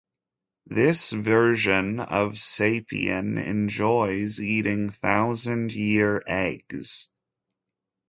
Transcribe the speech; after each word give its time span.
This 0.65 1.11
version 1.11 1.99
of 1.99 2.31
Sapien 2.31 3.37
enjoys 3.37 4.39
eating 4.39 4.89
thousand 4.89 5.73
year 5.75 6.23
eggs. 6.25 7.07